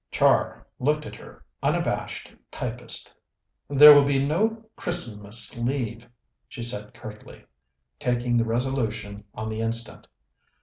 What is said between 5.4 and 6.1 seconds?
leave,"